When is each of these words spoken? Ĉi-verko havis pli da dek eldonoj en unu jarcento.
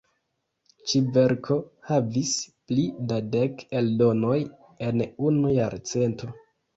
Ĉi-verko 0.91 1.57
havis 1.89 2.31
pli 2.71 2.85
da 3.11 3.19
dek 3.35 3.61
eldonoj 3.81 4.39
en 4.87 5.05
unu 5.29 5.53
jarcento. 5.59 6.31